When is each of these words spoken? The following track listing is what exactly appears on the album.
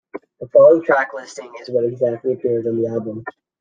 The 0.39 0.47
following 0.47 0.81
track 0.83 1.13
listing 1.13 1.53
is 1.61 1.69
what 1.69 1.85
exactly 1.85 2.33
appears 2.33 2.65
on 2.65 2.81
the 2.81 2.87
album. 2.87 3.23